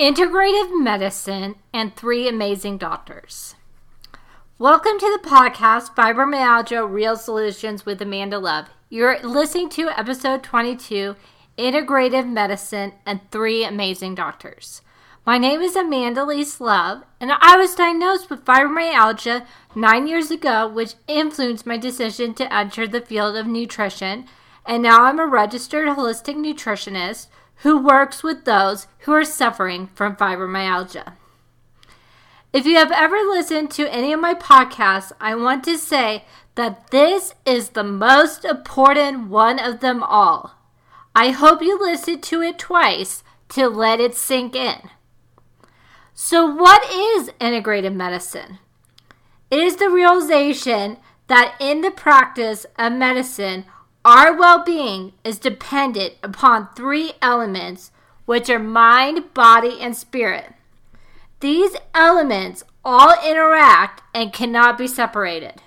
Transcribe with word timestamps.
integrative 0.00 0.82
medicine, 0.82 1.56
and 1.74 1.94
three 1.94 2.26
amazing 2.26 2.78
doctors. 2.78 3.54
Welcome 4.58 4.98
to 4.98 5.18
the 5.20 5.28
podcast 5.28 5.94
Fibromyalgia 5.94 6.90
Real 6.90 7.16
Solutions 7.16 7.84
with 7.84 8.00
Amanda 8.00 8.38
Love. 8.38 8.70
You're 8.88 9.20
listening 9.20 9.68
to 9.68 9.90
episode 9.90 10.42
22 10.42 11.16
Integrative 11.58 12.26
Medicine 12.26 12.94
and 13.04 13.20
Three 13.30 13.62
Amazing 13.62 14.14
Doctors. 14.14 14.80
My 15.26 15.36
name 15.36 15.60
is 15.60 15.76
Amanda 15.76 16.24
Lise 16.24 16.62
Love, 16.62 17.02
and 17.20 17.32
I 17.38 17.58
was 17.58 17.74
diagnosed 17.74 18.30
with 18.30 18.46
fibromyalgia 18.46 19.44
nine 19.74 20.06
years 20.06 20.30
ago, 20.30 20.66
which 20.66 20.94
influenced 21.08 21.66
my 21.66 21.76
decision 21.76 22.32
to 22.36 22.50
enter 22.50 22.88
the 22.88 23.02
field 23.02 23.36
of 23.36 23.46
nutrition. 23.46 24.24
And 24.64 24.82
now 24.82 25.02
I'm 25.02 25.20
a 25.20 25.26
registered 25.26 25.88
holistic 25.88 26.36
nutritionist 26.36 27.26
who 27.62 27.78
works 27.78 28.22
with 28.22 28.44
those 28.44 28.86
who 29.00 29.12
are 29.12 29.24
suffering 29.24 29.88
from 29.94 30.16
fibromyalgia. 30.16 31.14
If 32.52 32.66
you 32.66 32.76
have 32.76 32.90
ever 32.90 33.16
listened 33.16 33.70
to 33.72 33.92
any 33.92 34.12
of 34.12 34.20
my 34.20 34.34
podcasts, 34.34 35.12
I 35.20 35.34
want 35.34 35.64
to 35.64 35.78
say 35.78 36.24
that 36.56 36.90
this 36.90 37.34
is 37.46 37.70
the 37.70 37.84
most 37.84 38.44
important 38.44 39.28
one 39.28 39.58
of 39.58 39.80
them 39.80 40.02
all. 40.02 40.56
I 41.14 41.30
hope 41.30 41.62
you 41.62 41.78
listen 41.78 42.20
to 42.22 42.42
it 42.42 42.58
twice 42.58 43.22
to 43.50 43.68
let 43.68 44.00
it 44.00 44.14
sink 44.14 44.56
in. 44.56 44.90
So, 46.14 46.46
what 46.46 46.82
is 46.90 47.30
integrative 47.40 47.94
medicine? 47.94 48.58
It 49.50 49.58
is 49.58 49.76
the 49.76 49.90
realization 49.90 50.98
that 51.28 51.54
in 51.60 51.80
the 51.80 51.90
practice 51.90 52.66
of 52.78 52.92
medicine, 52.92 53.64
our 54.04 54.36
well 54.36 54.64
being 54.64 55.12
is 55.24 55.38
dependent 55.38 56.14
upon 56.22 56.68
three 56.74 57.12
elements, 57.20 57.90
which 58.24 58.48
are 58.48 58.58
mind, 58.58 59.34
body, 59.34 59.78
and 59.80 59.96
spirit. 59.96 60.54
These 61.40 61.76
elements 61.94 62.64
all 62.84 63.14
interact 63.26 64.02
and 64.14 64.32
cannot 64.32 64.78
be 64.78 64.86
separated. 64.86 65.62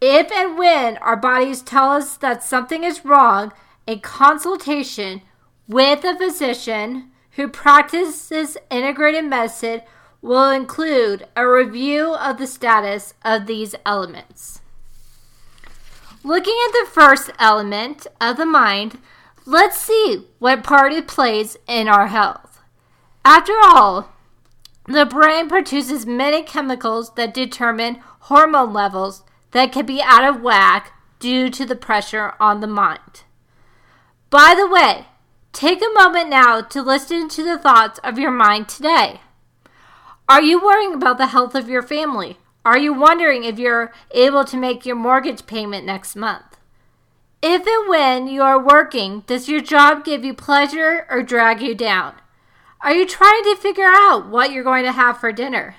If 0.00 0.32
and 0.32 0.58
when 0.58 0.96
our 0.98 1.16
bodies 1.16 1.62
tell 1.62 1.90
us 1.90 2.16
that 2.16 2.42
something 2.42 2.82
is 2.84 3.04
wrong, 3.04 3.52
a 3.86 3.98
consultation 3.98 5.22
with 5.68 6.04
a 6.04 6.16
physician 6.16 7.10
who 7.32 7.48
practices 7.48 8.56
integrated 8.70 9.24
medicine 9.24 9.82
will 10.20 10.50
include 10.50 11.26
a 11.36 11.48
review 11.48 12.14
of 12.14 12.38
the 12.38 12.46
status 12.46 13.14
of 13.24 13.46
these 13.46 13.74
elements. 13.84 14.61
Looking 16.24 16.56
at 16.68 16.72
the 16.72 16.90
first 16.90 17.30
element 17.40 18.06
of 18.20 18.36
the 18.36 18.46
mind, 18.46 18.98
let's 19.44 19.80
see 19.80 20.28
what 20.38 20.62
part 20.62 20.92
it 20.92 21.08
plays 21.08 21.56
in 21.66 21.88
our 21.88 22.06
health. 22.06 22.60
After 23.24 23.54
all, 23.64 24.08
the 24.86 25.04
brain 25.04 25.48
produces 25.48 26.06
many 26.06 26.44
chemicals 26.44 27.14
that 27.14 27.34
determine 27.34 28.00
hormone 28.20 28.72
levels 28.72 29.24
that 29.50 29.72
can 29.72 29.84
be 29.84 30.00
out 30.00 30.22
of 30.22 30.42
whack 30.42 30.92
due 31.18 31.50
to 31.50 31.66
the 31.66 31.76
pressure 31.76 32.34
on 32.38 32.60
the 32.60 32.68
mind. 32.68 33.22
By 34.30 34.54
the 34.56 34.68
way, 34.68 35.06
take 35.52 35.82
a 35.82 35.92
moment 35.92 36.28
now 36.28 36.60
to 36.60 36.82
listen 36.82 37.28
to 37.30 37.42
the 37.42 37.58
thoughts 37.58 37.98
of 38.04 38.18
your 38.18 38.30
mind 38.30 38.68
today. 38.68 39.20
Are 40.28 40.42
you 40.42 40.62
worrying 40.62 40.94
about 40.94 41.18
the 41.18 41.26
health 41.26 41.56
of 41.56 41.68
your 41.68 41.82
family? 41.82 42.38
Are 42.64 42.78
you 42.78 42.92
wondering 42.92 43.42
if 43.42 43.58
you're 43.58 43.92
able 44.12 44.44
to 44.44 44.56
make 44.56 44.86
your 44.86 44.94
mortgage 44.96 45.46
payment 45.46 45.84
next 45.84 46.14
month? 46.14 46.58
If 47.42 47.66
and 47.66 47.88
when 47.88 48.28
you 48.28 48.42
are 48.42 48.64
working, 48.64 49.24
does 49.26 49.48
your 49.48 49.60
job 49.60 50.04
give 50.04 50.24
you 50.24 50.32
pleasure 50.32 51.06
or 51.10 51.24
drag 51.24 51.60
you 51.60 51.74
down? 51.74 52.14
Are 52.80 52.94
you 52.94 53.04
trying 53.04 53.42
to 53.44 53.56
figure 53.56 53.88
out 53.88 54.28
what 54.28 54.52
you're 54.52 54.62
going 54.62 54.84
to 54.84 54.92
have 54.92 55.18
for 55.18 55.32
dinner? 55.32 55.74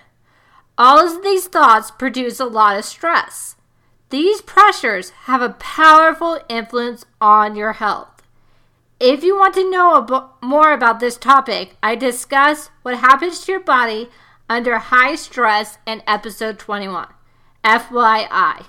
All 0.78 1.00
of 1.00 1.24
these 1.24 1.48
thoughts 1.48 1.90
produce 1.90 2.42
a 2.42 2.46
lot 2.46 2.78
of 2.78 2.84
stress. 2.84 3.56
These 4.10 4.42
pressures 4.42 5.12
have 5.26 5.42
a 5.42 5.52
powerful 5.52 6.40
influence 6.50 7.06
on 7.22 7.56
your 7.56 7.74
health. 7.74 8.24
If 9.00 9.24
you 9.24 9.38
want 9.38 9.54
to 9.56 9.70
know 9.70 10.32
more 10.42 10.74
about 10.74 11.00
this 11.00 11.18
topic, 11.18 11.78
I 11.82 11.96
discuss 11.96 12.70
what 12.82 12.98
happens 12.98 13.42
to 13.42 13.54
your 13.54 13.62
body 13.62 14.10
under 14.54 14.78
high 14.78 15.16
stress 15.16 15.80
in 15.88 16.04
episode 16.06 16.60
21. 16.60 17.08
FYI. 17.64 18.66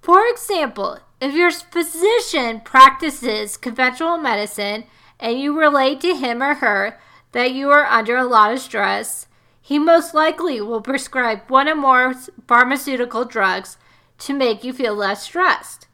For 0.00 0.26
example, 0.26 1.00
if 1.20 1.34
your 1.34 1.50
physician 1.50 2.60
practices 2.60 3.58
conventional 3.58 4.16
medicine 4.16 4.84
and 5.20 5.38
you 5.38 5.58
relate 5.58 6.00
to 6.00 6.16
him 6.16 6.42
or 6.42 6.54
her 6.54 6.98
that 7.32 7.52
you 7.52 7.68
are 7.68 7.84
under 7.84 8.16
a 8.16 8.24
lot 8.24 8.50
of 8.50 8.60
stress, 8.60 9.26
he 9.60 9.78
most 9.78 10.14
likely 10.14 10.58
will 10.62 10.80
prescribe 10.80 11.42
one 11.48 11.68
or 11.68 11.74
more 11.74 12.14
pharmaceutical 12.46 13.26
drugs 13.26 13.76
to 14.20 14.32
make 14.32 14.64
you 14.64 14.72
feel 14.72 14.94
less 14.94 15.22
stressed. 15.24 15.86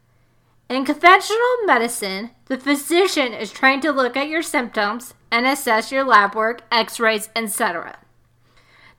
In 0.69 0.85
conventional 0.85 1.65
medicine, 1.65 2.31
the 2.47 2.59
physician 2.59 3.33
is 3.33 3.51
trying 3.51 3.81
to 3.81 3.91
look 3.91 4.17
at 4.17 4.29
your 4.29 4.43
symptoms 4.43 5.15
and 5.33 5.47
assess 5.47 5.91
your 5.91 6.05
lab 6.05 6.37
work, 6.37 6.63
x 6.71 7.01
rays, 7.01 7.29
etc. 7.35 7.99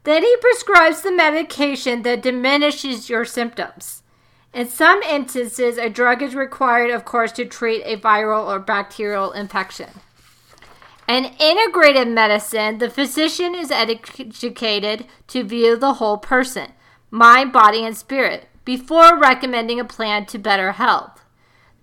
Then 0.05 0.21
he 0.23 0.37
prescribes 0.37 1.01
the 1.01 1.11
medication 1.11 2.03
that 2.03 2.21
diminishes 2.21 3.09
your 3.09 3.25
symptoms. 3.25 4.03
In 4.53 4.69
some 4.69 5.01
instances, 5.01 5.77
a 5.77 5.89
drug 5.89 6.21
is 6.21 6.35
required, 6.35 6.91
of 6.91 7.03
course, 7.03 7.31
to 7.33 7.45
treat 7.45 7.81
a 7.83 7.97
viral 7.97 8.47
or 8.47 8.59
bacterial 8.59 9.31
infection. 9.31 9.89
In 11.07 11.31
integrated 11.39 12.07
medicine, 12.07 12.77
the 12.77 12.89
physician 12.89 13.55
is 13.55 13.71
educated 13.71 15.05
to 15.27 15.43
view 15.43 15.75
the 15.75 15.95
whole 15.95 16.17
person, 16.17 16.71
mind, 17.09 17.51
body, 17.51 17.83
and 17.83 17.97
spirit, 17.97 18.47
before 18.63 19.19
recommending 19.19 19.79
a 19.79 19.85
plan 19.85 20.25
to 20.27 20.37
better 20.37 20.73
health. 20.73 21.23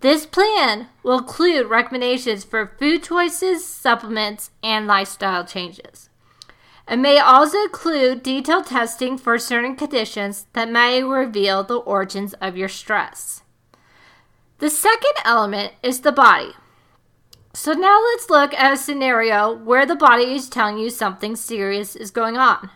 This 0.01 0.27
plan 0.27 0.89
will 1.03 1.19
include 1.19 1.69
recommendations 1.69 2.45
for 2.45 2.75
food 2.79 3.03
choices, 3.03 3.65
supplements, 3.65 4.51
and 4.63 4.87
lifestyle 4.87 5.45
changes. 5.45 6.09
It 6.89 6.97
may 6.97 7.19
also 7.19 7.59
include 7.63 8.23
detailed 8.23 8.67
testing 8.67 9.17
for 9.17 9.39
certain 9.39 9.77
conditions 9.77 10.47
that 10.53 10.71
may 10.71 11.03
reveal 11.03 11.63
the 11.63 11.77
origins 11.77 12.35
of 12.35 12.57
your 12.57 12.69
stress. 12.69 13.43
The 14.59 14.71
second 14.71 15.15
element 15.25 15.73
is 15.83 16.01
the 16.01 16.13
body. 16.13 16.53
So 17.55 17.73
now 17.73 18.01
let's 18.01 18.31
look 18.31 18.55
at 18.55 18.73
a 18.73 18.77
scenario 18.77 19.53
where 19.53 19.85
the 19.85 19.97
body 19.97 20.35
is 20.35 20.49
telling 20.49 20.79
you 20.79 20.89
something 20.89 21.37
serious 21.37 21.95
is 21.95 22.11
going 22.11 22.37
on. 22.37 22.71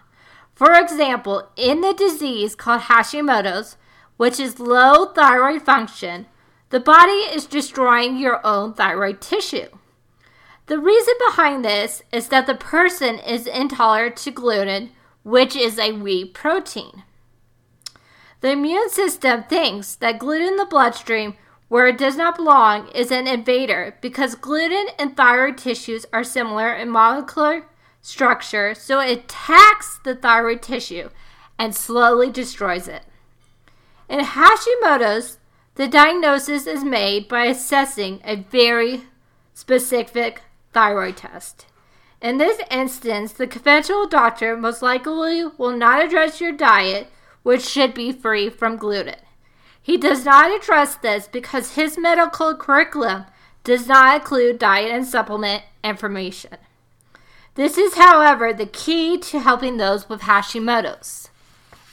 For 0.55 0.75
example, 0.75 1.49
in 1.57 1.81
the 1.81 1.95
disease 1.95 2.55
called 2.55 2.83
Hashimoto's, 2.83 3.77
which 4.17 4.41
is 4.41 4.59
low 4.59 5.07
thyroid 5.13 5.63
function, 5.63 6.27
the 6.71 6.81
body 6.81 7.13
is 7.13 7.47
destroying 7.47 8.17
your 8.17 8.45
own 8.45 8.75
thyroid 8.75 9.21
tissue. 9.21 9.69
The 10.67 10.79
reason 10.81 11.15
behind 11.29 11.65
this 11.65 12.03
is 12.13 12.29
that 12.29 12.47
the 12.47 12.57
person 12.57 13.21
is 13.21 13.47
intolerant 13.47 14.17
to 14.17 14.33
gluten, 14.33 14.91
which 15.23 15.55
is 15.55 15.79
a 15.79 15.93
wheat 15.93 16.35
protein. 16.35 17.05
The 18.41 18.51
immune 18.51 18.91
system 18.91 19.45
thinks 19.45 19.95
that 19.97 20.19
gluten 20.19 20.49
in 20.49 20.57
the 20.57 20.65
bloodstream, 20.65 21.35
where 21.69 21.87
it 21.87 21.99
does 21.99 22.17
not 22.17 22.37
belong, 22.37 22.89
is 22.89 23.11
an 23.13 23.29
invader 23.29 23.97
because 24.01 24.35
gluten 24.35 24.87
and 24.99 25.17
thyroid 25.17 25.57
tissues 25.57 26.05
are 26.13 26.25
similar 26.25 26.73
in 26.73 26.91
molecular 26.91 27.67
structure, 28.03 28.75
so 28.75 29.01
it 29.01 29.19
attacks 29.19 29.99
the 30.05 30.15
thyroid 30.15 30.63
tissue 30.63 31.11
and 31.59 31.75
slowly 31.75 32.31
destroys 32.31 32.89
it. 32.89 33.03
In 34.09 34.21
Hashimoto's, 34.21 35.39
the 35.77 35.89
diagnosis 35.89 36.67
is 36.67 36.85
made 36.85 37.29
by 37.29 37.45
assessing 37.45 38.21
a 38.25 38.37
very 38.37 39.03
specific 39.55 40.43
thyroid 40.73 41.17
test. 41.17 41.67
In 42.21 42.39
this 42.39 42.61
instance, 42.71 43.33
the 43.33 43.47
conventional 43.47 44.07
doctor 44.09 44.57
most 44.57 44.83
likely 44.83 45.45
will 45.59 45.77
not 45.77 46.05
address 46.05 46.41
your 46.41 46.53
diet, 46.53 47.09
which 47.43 47.63
should 47.63 47.95
be 47.95 48.13
free 48.13 48.49
from 48.49 48.77
gluten. 48.77 49.17
He 49.81 49.97
does 49.97 50.25
not 50.25 50.51
address 50.51 50.97
this 50.97 51.29
because 51.29 51.75
his 51.75 51.97
medical 51.97 52.55
curriculum 52.57 53.27
does 53.63 53.87
not 53.87 54.17
include 54.17 54.59
diet 54.59 54.91
and 54.91 55.07
supplement 55.07 55.63
information. 55.85 56.57
This 57.55 57.79
is, 57.79 57.95
however, 57.95 58.53
the 58.53 58.67
key 58.67 59.17
to 59.19 59.41
helping 59.41 59.77
those 59.77 60.09
with 60.09 60.23
Hashimoto's. 60.23 61.31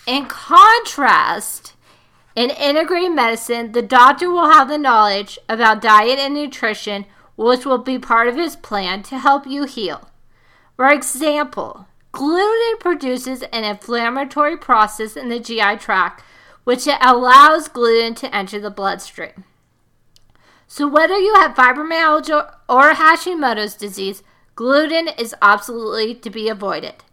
In 0.06 0.26
contrast, 0.26 1.74
in 2.36 2.50
integrated 2.50 3.12
medicine, 3.12 3.72
the 3.72 3.82
doctor 3.82 4.30
will 4.30 4.52
have 4.52 4.68
the 4.68 4.78
knowledge 4.78 5.38
about 5.48 5.82
diet 5.82 6.20
and 6.20 6.34
nutrition 6.34 7.06
which 7.36 7.66
will 7.66 7.78
be 7.78 7.98
part 7.98 8.28
of 8.28 8.36
his 8.36 8.56
plan 8.56 9.04
to 9.04 9.20
help 9.20 9.48
you 9.48 9.66
heal. 9.66 10.10
For 10.76 10.90
example, 10.90 11.88
gluten 12.12 12.78
produces 12.80 13.44
an 13.44 13.64
inflammatory 13.64 14.58
process 14.58 15.16
in 15.16 15.30
the 15.30 15.40
GI 15.40 15.78
tract, 15.78 16.24
which 16.64 16.88
allows 16.88 17.68
gluten 17.68 18.16
to 18.16 18.36
enter 18.36 18.60
the 18.60 18.72
bloodstream. 18.72 19.44
So, 20.68 20.88
whether 20.88 21.18
you 21.18 21.36
have 21.36 21.56
fibromyalgia 21.56 22.56
or 22.68 22.94
Hashimoto's 22.94 23.76
disease, 23.76 24.24
Gluten 24.56 25.08
is 25.08 25.34
absolutely 25.42 26.14
to 26.16 26.30
be 26.30 26.48
avoided. 26.48 27.04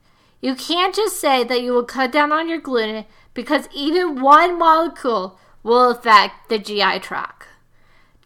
You 0.43 0.55
can't 0.55 0.94
just 0.94 1.19
say 1.19 1.43
that 1.44 1.62
you 1.62 1.73
will 1.73 1.84
cut 1.84 2.12
down 2.12 2.32
on 2.32 2.49
your 2.49 2.61
gluten 2.61 3.06
because 3.32 3.69
even 3.75 4.20
one 4.20 4.58
molecule 4.58 5.38
will 5.62 5.90
affect 5.90 6.49
the 6.49 6.58
GI 6.58 6.99
tract. 7.00 7.46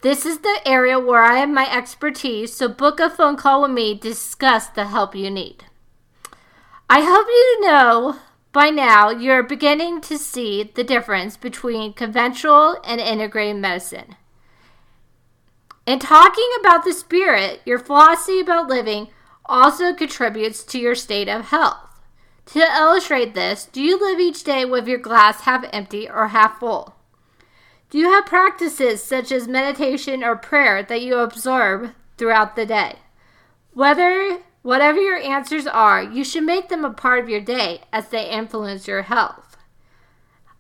This 0.05 0.27
is 0.27 0.41
the 0.41 0.61
area 0.67 1.01
where 1.01 1.23
I 1.23 1.39
have 1.39 1.49
my 1.49 1.67
expertise, 1.75 2.53
so 2.53 2.69
book 2.69 3.01
a 3.01 3.09
phone 3.09 3.37
call 3.37 3.63
with 3.63 3.71
me 3.71 3.95
discuss 3.95 4.67
the 4.67 4.89
help 4.89 5.15
you 5.15 5.31
need. 5.31 5.65
I 6.91 7.01
hope 7.01 7.27
you 7.27 7.61
know 7.63 8.17
by 8.53 8.69
now 8.69 9.09
you're 9.09 9.43
beginning 9.43 10.03
to 10.03 10.19
see 10.19 10.63
the 10.63 10.85
difference 10.85 11.39
between 11.39 11.95
conventional 11.95 12.77
and 12.85 13.01
integrated 13.01 13.63
medicine. 13.63 14.17
In 15.87 16.01
talking 16.01 16.51
about 16.61 16.85
the 16.85 16.93
spirit, 16.93 17.63
your 17.65 17.79
philosophy 17.79 18.41
about 18.41 18.69
living 18.69 19.09
also 19.47 19.95
contributes 19.95 20.65
to 20.65 20.79
your 20.79 20.95
state 20.95 21.31
of 21.31 21.47
health. 21.47 21.79
To 22.53 22.59
illustrate 22.59 23.33
this, 23.33 23.65
do 23.65 23.81
you 23.81 23.99
live 23.99 24.21
each 24.21 24.45
day 24.45 24.67
with 24.67 24.87
your 24.87 24.99
glass 24.99 25.41
half 25.41 25.65
empty 25.73 26.07
or 26.07 26.29
half 26.29 26.61
full? 26.61 26.94
Do 27.95 28.01
you 28.01 28.11
have 28.11 28.27
practices 28.27 29.05
such 29.05 29.31
as 29.31 29.47
meditation 29.47 30.25
or 30.25 30.35
prayer 30.35 30.83
that 30.83 31.03
you 31.03 31.19
absorb 31.19 31.93
throughout 32.19 32.57
the 32.57 32.67
day? 32.67 32.97
Whether 33.73 34.41
whatever 34.63 34.99
your 35.01 35.19
answers 35.19 35.69
are, 35.69 36.03
you 36.03 36.25
should 36.25 36.43
make 36.43 36.71
them 36.71 36.85
a 36.85 36.93
part 36.93 37.21
of 37.21 37.29
your 37.29 37.41
day 37.41 37.83
as 37.93 38.09
they 38.09 38.29
influence 38.29 38.89
your 38.89 39.03
health. 39.03 39.57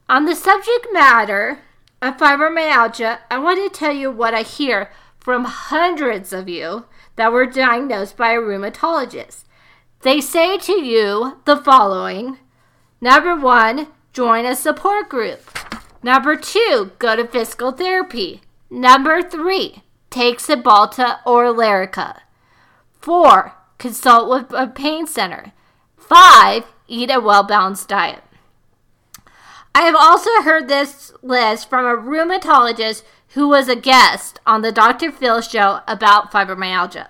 On 0.09 0.27
the 0.27 0.37
subject 0.37 0.87
matter 0.93 1.59
of 2.01 2.19
fibromyalgia, 2.19 3.19
I 3.29 3.39
want 3.39 3.59
to 3.59 3.77
tell 3.77 3.93
you 3.93 4.13
what 4.13 4.33
I 4.33 4.43
hear 4.43 4.93
from 5.19 5.45
hundreds 5.45 6.33
of 6.33 6.49
you 6.49 6.85
that 7.17 7.33
were 7.33 7.47
diagnosed 7.47 8.17
by 8.17 8.35
a 8.35 8.39
rheumatologist. 8.41 9.43
They 10.03 10.21
say 10.21 10.57
to 10.59 10.81
you 10.81 11.39
the 11.47 11.57
following 11.57 12.39
Number 13.01 13.35
one, 13.35 13.89
join 14.13 14.47
a 14.47 14.55
support 14.55 15.09
group. 15.09 15.51
Number 16.05 16.37
two, 16.37 16.93
go 16.99 17.17
to 17.17 17.27
physical 17.27 17.73
therapy. 17.73 18.43
Number 18.69 19.23
three, 19.23 19.85
take 20.11 20.37
Cymbalta 20.37 21.21
or 21.25 21.47
Lyrica. 21.47 22.21
Four, 23.01 23.55
consult 23.79 24.29
with 24.29 24.53
a 24.53 24.67
pain 24.67 25.06
center. 25.06 25.53
Five, 25.97 26.65
eat 26.89 27.11
a 27.11 27.21
well 27.21 27.43
balanced 27.43 27.89
diet. 27.89 28.23
I 29.75 29.85
have 29.85 29.97
also 29.97 30.43
heard 30.43 30.69
this 30.69 31.11
list 31.23 31.71
from 31.71 31.87
a 31.87 31.97
rheumatologist 31.97 33.03
who 33.29 33.49
was 33.49 33.71
a 33.71 33.75
guest 33.75 34.41
on 34.47 34.61
the 34.61 34.73
Dr. 34.73 35.11
Phil 35.11 35.41
show 35.41 35.81
about 35.89 36.31
fibromyalgia. 36.31 37.09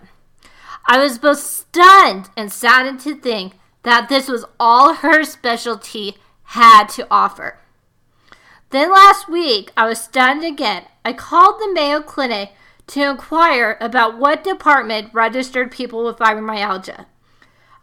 I 0.87 1.01
was 1.01 1.19
both 1.19 1.41
stunned 1.41 2.31
and 2.37 2.53
saddened 2.53 3.01
to 3.01 3.17
think 3.17 3.55
that 3.83 4.09
this 4.09 4.29
was 4.29 4.45
all 4.61 4.95
her 4.95 5.25
specialty 5.25 6.15
had 6.45 6.85
to 6.91 7.09
offer. 7.11 7.59
Then 8.75 8.91
last 8.91 9.29
week, 9.29 9.71
I 9.77 9.87
was 9.87 10.01
stunned 10.01 10.43
again. 10.43 10.87
I 11.05 11.13
called 11.13 11.61
the 11.61 11.73
Mayo 11.73 12.01
Clinic 12.01 12.55
to 12.89 13.09
inquire 13.09 13.79
about 13.81 14.19
what 14.19 14.43
department 14.43 15.15
registered 15.15 15.71
people 15.71 16.05
with 16.05 16.17
fibromyalgia. 16.17 17.07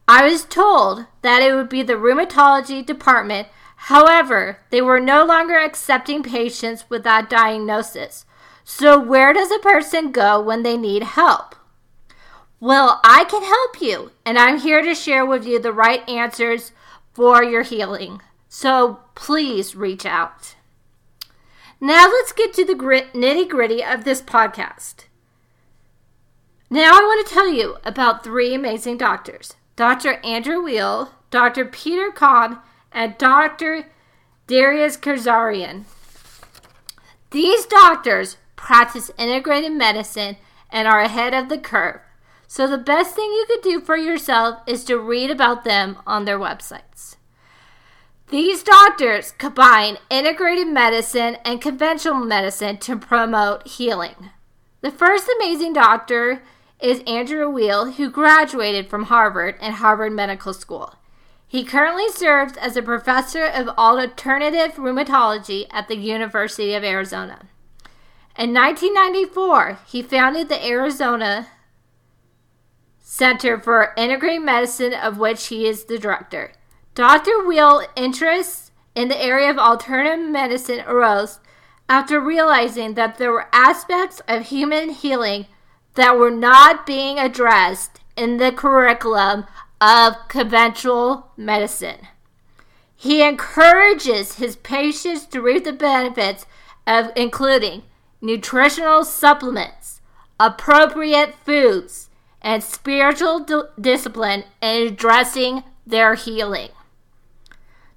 I 0.06 0.30
was 0.30 0.44
told 0.44 1.06
that 1.22 1.42
it 1.42 1.56
would 1.56 1.70
be 1.70 1.82
the 1.82 1.94
rheumatology 1.94 2.86
department. 2.86 3.48
However, 3.88 4.58
they 4.70 4.82
were 4.82 5.00
no 5.00 5.24
longer 5.24 5.58
accepting 5.58 6.24
patients 6.24 6.84
with 6.90 7.06
that 7.06 7.30
diagnosis. 7.30 8.26
So, 8.66 9.00
where 9.00 9.32
does 9.32 9.50
a 9.50 9.60
person 9.60 10.12
go 10.12 10.42
when 10.42 10.64
they 10.64 10.76
need 10.76 11.04
help? 11.04 11.56
Well, 12.60 13.00
I 13.06 13.24
can 13.30 13.44
help 13.44 13.82
you, 13.82 14.12
and 14.26 14.38
I'm 14.38 14.60
here 14.60 14.82
to 14.82 14.94
share 14.94 15.26
with 15.26 15.46
you 15.46 15.58
the 15.58 15.72
right 15.72 16.08
answers 16.10 16.74
for 17.14 17.42
your 17.46 17.64
healing. 17.64 18.22
So, 18.50 19.00
please 19.16 19.74
reach 19.74 20.06
out. 20.06 20.56
Now 21.84 22.06
let's 22.06 22.32
get 22.32 22.54
to 22.54 22.64
the 22.64 22.76
nitty 22.76 23.50
gritty 23.50 23.84
of 23.84 24.04
this 24.04 24.22
podcast. 24.22 25.06
Now 26.70 26.92
I 26.94 27.02
want 27.02 27.28
to 27.28 27.34
tell 27.34 27.52
you 27.52 27.78
about 27.84 28.24
three 28.24 28.54
amazing 28.54 28.98
doctors 28.98 29.56
Dr. 29.76 30.24
Andrew 30.24 30.62
Weil, 30.62 31.12
Dr. 31.32 31.66
Peter 31.66 32.12
Kahn, 32.12 32.60
and 32.92 33.18
Dr. 33.18 33.88
Darius 34.46 34.96
Kharrazian. 34.96 35.86
These 37.32 37.66
doctors 37.66 38.38
practice 38.56 39.10
integrated 39.18 39.72
medicine 39.72 40.38
and 40.70 40.88
are 40.88 41.02
ahead 41.02 41.34
of 41.34 41.50
the 41.50 41.58
curve. 41.58 42.02
So, 42.48 42.68
the 42.68 42.78
best 42.78 43.16
thing 43.16 43.32
you 43.32 43.46
could 43.48 43.64
do 43.64 43.82
for 43.82 43.98
yourself 43.98 44.60
is 44.68 44.84
to 44.84 45.00
read 45.00 45.32
about 45.32 45.64
them 45.64 45.98
on 46.06 46.26
their 46.26 46.38
websites. 46.38 47.16
These 48.32 48.64
doctors 48.64 49.34
combine 49.34 49.98
integrated 50.10 50.70
medicine 50.70 51.36
and 51.44 51.62
conventional 51.62 52.24
medicine 52.24 52.78
to 52.78 52.96
promote 52.96 53.68
healing. 53.68 54.30
The 54.80 54.90
first 54.90 55.30
amazing 55.36 55.74
doctor 55.74 56.42
is 56.80 57.04
Andrew 57.06 57.50
Weil, 57.50 57.92
who 57.92 58.10
graduated 58.10 58.90
from 58.90 59.04
Harvard 59.04 59.56
and 59.60 59.74
Harvard 59.74 60.14
Medical 60.14 60.54
School. 60.54 60.96
He 61.46 61.66
currently 61.66 62.08
serves 62.08 62.56
as 62.56 62.78
a 62.78 62.82
professor 62.82 63.44
of 63.44 63.68
alternative 63.78 64.78
rheumatology 64.78 65.68
at 65.70 65.90
the 65.90 65.98
University 65.98 66.74
of 66.74 66.86
Arizona. 66.86 67.48
In 68.38 68.54
1994, 68.54 69.80
he 69.88 70.02
founded 70.02 70.48
the 70.48 70.66
Arizona 70.66 71.48
Center 72.98 73.60
for 73.60 73.94
Integrated 73.98 74.42
Medicine, 74.42 74.94
of 74.94 75.18
which 75.18 75.48
he 75.48 75.68
is 75.68 75.84
the 75.84 76.00
director. 76.00 76.54
Dr. 76.94 77.48
Weil's 77.48 77.86
interest 77.96 78.72
in 78.96 79.08
the 79.08 79.22
area 79.22 79.50
of 79.50 79.58
alternative 79.58 80.30
medicine 80.30 80.82
arose 80.86 81.40
after 81.88 82.20
realizing 82.20 82.96
that 82.96 83.18
there 83.18 83.32
were 83.32 83.48
aspects 83.54 84.22
of 84.28 84.48
human 84.48 84.90
healing 84.90 85.46
that 85.96 86.18
were 86.18 86.32
not 86.32 86.86
being 86.86 87.18
addressed 87.18 88.02
in 88.18 88.38
the 88.38 88.52
curriculum 88.52 89.46
of 89.80 90.16
conventional 90.28 91.32
medicine. 91.38 92.08
He 92.96 93.24
encourages 93.24 94.36
his 94.36 94.58
patients 94.58 95.26
to 95.28 95.42
reap 95.42 95.64
the 95.64 95.74
benefits 95.74 96.46
of 96.86 97.12
including 97.16 97.84
nutritional 98.22 99.06
supplements, 99.06 100.02
appropriate 100.40 101.36
foods, 101.46 102.10
and 102.42 102.62
spiritual 102.62 103.40
d- 103.40 103.62
discipline 103.80 104.44
in 104.62 104.88
addressing 104.88 105.64
their 105.86 106.16
healing. 106.16 106.70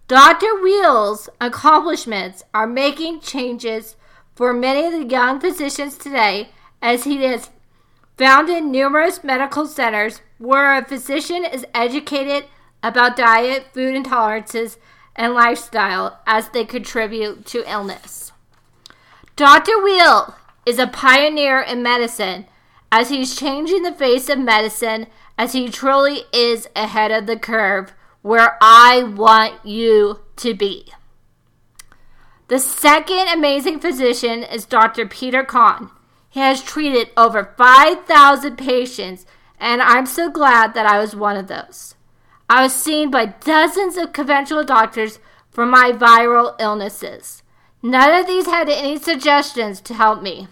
Dr. 0.06 0.60
Weil's 0.60 1.30
accomplishments 1.40 2.42
are 2.52 2.66
making 2.66 3.20
changes 3.20 3.96
for 4.34 4.52
many 4.52 4.84
of 4.84 4.92
the 4.92 5.06
young 5.06 5.40
physicians 5.40 5.96
today 5.96 6.50
as 6.82 7.04
he 7.04 7.22
has 7.24 7.48
founded 8.18 8.64
numerous 8.64 9.24
medical 9.24 9.66
centers 9.66 10.20
where 10.36 10.76
a 10.76 10.84
physician 10.84 11.46
is 11.46 11.64
educated 11.72 12.44
about 12.82 13.16
diet, 13.16 13.68
food 13.72 13.94
intolerances, 13.94 14.76
and 15.16 15.32
lifestyle 15.32 16.20
as 16.26 16.50
they 16.50 16.66
contribute 16.66 17.46
to 17.46 17.70
illness. 17.70 18.32
Dr. 19.36 19.82
Wheel 19.82 20.34
is 20.66 20.78
a 20.78 20.86
pioneer 20.86 21.60
in 21.60 21.82
medicine 21.82 22.44
as 22.92 23.08
he's 23.08 23.34
changing 23.34 23.82
the 23.82 23.92
face 23.92 24.28
of 24.28 24.38
medicine 24.38 25.06
as 25.38 25.54
he 25.54 25.70
truly 25.70 26.24
is 26.30 26.68
ahead 26.76 27.10
of 27.10 27.26
the 27.26 27.38
curve 27.38 27.94
where 28.24 28.56
I 28.62 29.02
want 29.02 29.66
you 29.66 30.20
to 30.36 30.54
be. 30.54 30.90
The 32.48 32.58
second 32.58 33.28
amazing 33.28 33.80
physician 33.80 34.42
is 34.42 34.64
Dr. 34.64 35.04
Peter 35.04 35.44
Kahn. 35.44 35.90
He 36.30 36.40
has 36.40 36.62
treated 36.62 37.10
over 37.18 37.52
5,000 37.58 38.56
patients, 38.56 39.26
and 39.58 39.82
I'm 39.82 40.06
so 40.06 40.30
glad 40.30 40.72
that 40.72 40.86
I 40.86 40.98
was 40.98 41.14
one 41.14 41.36
of 41.36 41.48
those. 41.48 41.96
I 42.48 42.62
was 42.62 42.74
seen 42.74 43.10
by 43.10 43.26
dozens 43.26 43.98
of 43.98 44.14
conventional 44.14 44.64
doctors 44.64 45.18
for 45.50 45.66
my 45.66 45.92
viral 45.92 46.54
illnesses. 46.58 47.42
None 47.82 48.18
of 48.18 48.26
these 48.26 48.46
had 48.46 48.70
any 48.70 48.98
suggestions 48.98 49.82
to 49.82 49.92
help 49.92 50.22
me. 50.22 50.48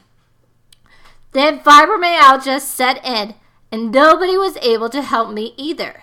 Then 1.33 1.61
fibromyalgia 1.61 2.61
set 2.61 3.03
in, 3.03 3.35
and 3.71 3.91
nobody 3.91 4.37
was 4.37 4.59
able 4.59 4.91
to 4.91 5.01
help 5.01 5.33
me 5.33 5.55
either. 5.57 6.03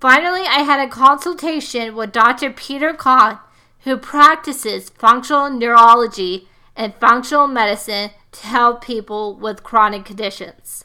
Finally, 0.00 0.42
I 0.42 0.62
had 0.62 0.80
a 0.80 0.90
consultation 0.90 1.94
with 1.94 2.12
Dr. 2.12 2.50
Peter 2.50 2.92
Kahn, 2.92 3.38
who 3.80 3.96
practices 3.96 4.90
functional 4.90 5.50
neurology 5.50 6.48
and 6.76 6.94
functional 6.94 7.48
medicine 7.48 8.10
to 8.32 8.46
help 8.46 8.84
people 8.84 9.34
with 9.34 9.64
chronic 9.64 10.04
conditions. 10.04 10.84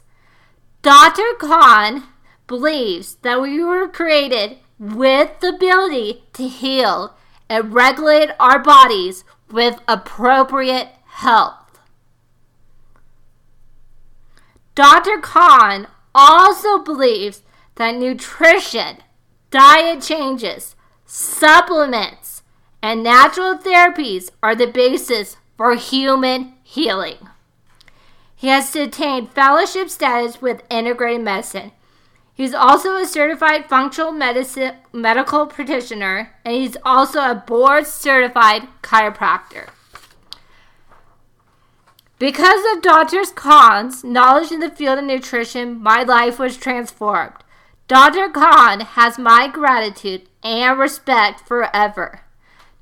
Dr. 0.82 1.34
Kahn 1.38 2.04
believes 2.46 3.16
that 3.22 3.40
we 3.40 3.62
were 3.62 3.88
created 3.88 4.58
with 4.78 5.38
the 5.40 5.48
ability 5.48 6.24
to 6.32 6.48
heal 6.48 7.16
and 7.48 7.72
regulate 7.72 8.30
our 8.40 8.58
bodies 8.58 9.24
with 9.50 9.80
appropriate 9.86 10.88
health. 11.06 11.78
Dr. 14.74 15.18
Kahn 15.20 15.86
also 16.14 16.78
believes 16.78 17.42
that 17.76 17.94
nutrition, 17.94 18.98
diet 19.54 20.02
changes, 20.02 20.74
supplements, 21.06 22.42
and 22.82 23.04
natural 23.04 23.56
therapies 23.56 24.28
are 24.42 24.56
the 24.56 24.66
basis 24.66 25.36
for 25.56 25.76
human 25.76 26.54
healing. 26.64 27.28
He 28.34 28.48
has 28.48 28.74
attained 28.74 29.30
fellowship 29.30 29.90
status 29.90 30.42
with 30.42 30.64
integrated 30.68 31.20
medicine. 31.20 31.70
He's 32.34 32.52
also 32.52 32.96
a 32.96 33.06
certified 33.06 33.66
functional 33.66 34.10
medicine 34.10 34.74
medical 34.92 35.46
practitioner, 35.46 36.34
and 36.44 36.56
he's 36.56 36.76
also 36.84 37.20
a 37.20 37.44
board 37.46 37.86
certified 37.86 38.66
chiropractor. 38.82 39.68
Because 42.18 42.64
of 42.74 42.82
Dr. 42.82 43.22
Khan's 43.36 44.02
knowledge 44.02 44.50
in 44.50 44.58
the 44.58 44.68
field 44.68 44.98
of 44.98 45.04
nutrition, 45.04 45.80
my 45.80 46.02
life 46.02 46.40
was 46.40 46.56
transformed. 46.56 47.44
Dr. 47.86 48.30
Khan 48.30 48.80
has 48.80 49.18
my 49.18 49.46
gratitude 49.46 50.22
and 50.42 50.78
respect 50.78 51.46
forever. 51.46 52.22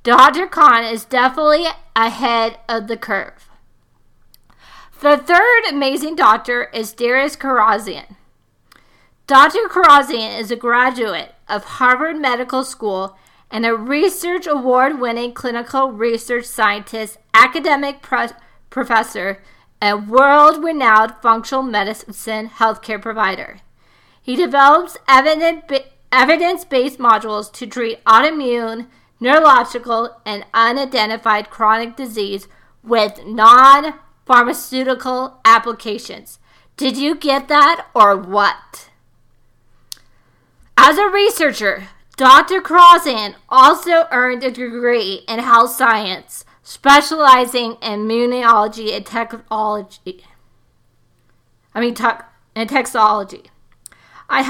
Dr. 0.04 0.46
Khan 0.46 0.84
is 0.84 1.04
definitely 1.04 1.66
ahead 1.96 2.58
of 2.68 2.86
the 2.86 2.96
curve. 2.96 3.48
The 5.00 5.16
third 5.16 5.64
amazing 5.68 6.14
doctor 6.14 6.64
is 6.72 6.92
Darius 6.92 7.34
Kharrazian. 7.34 8.14
Dr. 9.26 9.68
Kharrazian 9.68 10.38
is 10.38 10.52
a 10.52 10.56
graduate 10.56 11.34
of 11.48 11.64
Harvard 11.64 12.20
Medical 12.20 12.62
School 12.62 13.16
and 13.50 13.66
a 13.66 13.74
research 13.74 14.46
award 14.46 15.00
winning 15.00 15.32
clinical 15.34 15.90
research 15.90 16.44
scientist, 16.44 17.18
academic 17.34 18.02
pro- 18.02 18.28
professor, 18.70 19.42
and 19.80 20.08
world 20.08 20.62
renowned 20.62 21.14
functional 21.20 21.64
medicine 21.64 22.48
healthcare 22.48 23.02
provider. 23.02 23.58
He 24.22 24.36
develops 24.36 24.96
evidence 25.08 26.64
based 26.64 26.98
modules 26.98 27.52
to 27.54 27.66
treat 27.66 28.04
autoimmune, 28.04 28.86
neurological, 29.18 30.16
and 30.24 30.46
unidentified 30.54 31.50
chronic 31.50 31.96
disease 31.96 32.46
with 32.84 33.24
non 33.26 33.94
pharmaceutical 34.24 35.40
applications. 35.44 36.38
Did 36.76 36.96
you 36.96 37.16
get 37.16 37.48
that 37.48 37.86
or 37.94 38.16
what? 38.16 38.88
As 40.76 40.98
a 40.98 41.08
researcher, 41.08 41.88
Dr. 42.16 42.60
Kharrazian 42.60 43.34
also 43.48 44.06
earned 44.10 44.44
a 44.44 44.50
degree 44.50 45.24
in 45.28 45.40
health 45.40 45.72
science, 45.72 46.44
specializing 46.62 47.76
in 47.82 48.06
immunology 48.06 48.94
and 48.94 49.04
technology. 49.04 50.24
I 51.74 51.80
mean, 51.80 51.94
tech 51.94 52.30
and 52.54 52.68
textology. 52.68 53.46
I, 54.34 54.40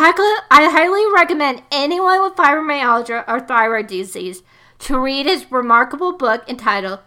I 0.48 0.70
highly 0.70 1.12
recommend 1.12 1.64
anyone 1.72 2.22
with 2.22 2.36
fibromyalgia 2.36 3.24
or 3.26 3.40
thyroid 3.40 3.88
disease 3.88 4.44
to 4.78 4.96
read 4.96 5.26
his 5.26 5.50
remarkable 5.50 6.12
book 6.12 6.44
entitled 6.48 7.00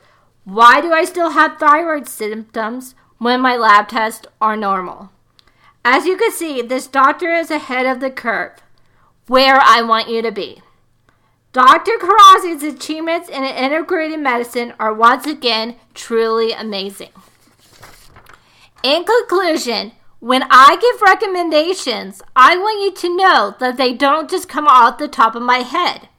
Why 0.43 0.81
Do 0.81 0.91
I 0.91 1.05
Still 1.05 1.29
Have 1.29 1.57
Thyroid 1.57 2.09
Symptoms 2.09 2.93
When 3.17 3.39
My 3.39 3.55
Lab 3.55 3.87
Tests 3.87 4.27
Are 4.41 4.57
Normal? 4.57 5.09
As 5.85 6.05
you 6.05 6.17
can 6.17 6.33
see, 6.33 6.61
this 6.61 6.85
doctor 6.85 7.33
is 7.33 7.49
ahead 7.49 7.85
of 7.85 8.01
the 8.01 8.11
curve, 8.11 8.61
where 9.27 9.61
I 9.61 9.81
want 9.81 10.09
you 10.09 10.21
to 10.21 10.31
be. 10.31 10.61
Dr. 11.53 11.93
Kharrazian's 11.97 12.63
achievements 12.63 13.29
in 13.29 13.45
integrated 13.45 14.19
medicine 14.19 14.73
are 14.79 14.93
once 14.93 15.25
again 15.25 15.77
truly 15.93 16.51
amazing. 16.51 17.11
In 18.83 19.05
conclusion, 19.05 19.93
when 20.25 20.43
I 20.49 20.75
give 20.81 21.03
recommendations, 21.03 22.23
I 22.35 22.57
want 22.57 22.81
you 22.81 22.91
to 22.91 23.15
know 23.15 23.55
that 23.59 23.77
they 23.77 23.93
don't 23.93 24.27
just 24.27 24.49
come 24.49 24.65
off 24.65 24.97
the 24.97 25.07
top 25.07 25.35
of 25.35 25.43
my 25.43 25.59
head. 25.59 26.09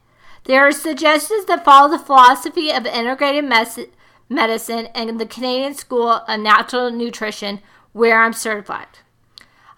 There 0.45 0.65
are 0.65 0.71
suggestions 0.71 1.43
that 1.47 1.65
follow 1.65 1.89
the 1.89 1.99
philosophy 2.01 2.71
of 2.71 2.85
integrated 2.85 3.43
mes- 3.43 3.87
medicine 4.29 4.87
and 4.95 5.19
the 5.19 5.25
Canadian 5.25 5.73
School 5.73 6.07
of 6.25 6.39
Natural 6.39 6.89
Nutrition, 6.89 7.59
where 7.91 8.23
I'm 8.23 8.31
certified. 8.31 8.87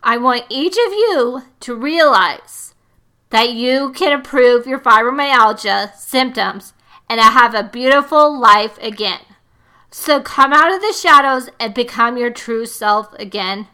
I 0.04 0.18
want 0.18 0.46
each 0.48 0.78
of 0.78 0.94
you 0.94 1.42
to 1.62 1.74
realize 1.74 2.76
that 3.32 3.54
you 3.54 3.92
can 3.94 4.12
improve 4.12 4.68
your 4.68 4.80
fibromyalgia 4.80 5.96
symptoms 5.96 6.74
and 7.10 7.20
have 7.20 7.56
a 7.56 7.64
beautiful 7.64 8.40
life 8.40 8.78
again. 8.78 9.22
So 9.90 10.22
come 10.22 10.54
out 10.54 10.72
of 10.72 10.82
the 10.82 10.94
shadows 10.94 11.50
and 11.60 11.74
become 11.74 12.16
your 12.16 12.30
true 12.30 12.68
self 12.68 13.12
again. 13.14 13.70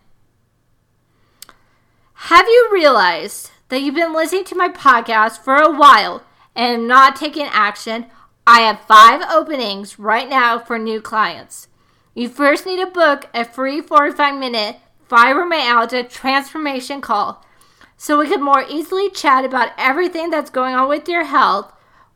Have 2.19 2.47
you 2.47 2.69
realized 2.71 3.51
that 3.67 3.81
you've 3.81 3.93
been 3.93 4.13
listening 4.13 4.45
to 4.45 4.55
my 4.55 4.69
podcast 4.69 5.39
for 5.39 5.57
a 5.57 5.71
while 5.71 6.23
and 6.55 6.87
not 6.87 7.15
taking 7.15 7.45
action? 7.51 8.05
I 8.47 8.61
have 8.61 8.79
five 8.81 9.21
openings 9.29 9.99
right 9.99 10.27
now 10.27 10.57
for 10.57 10.79
new 10.79 11.01
clients. 11.01 11.67
You 12.13 12.29
first 12.29 12.65
need 12.65 12.77
to 12.77 12.87
book 12.87 13.29
a 13.33 13.43
free 13.43 13.81
45 13.81 14.39
minute 14.39 14.77
fibromyalgia 15.09 16.09
transformation 16.09 17.01
call 17.01 17.45
so 17.97 18.17
we 18.17 18.29
can 18.29 18.41
more 18.41 18.65
easily 18.67 19.09
chat 19.09 19.45
about 19.45 19.73
everything 19.77 20.29
that's 20.29 20.49
going 20.49 20.73
on 20.73 20.87
with 20.87 21.07
your 21.09 21.25
health, 21.25 21.73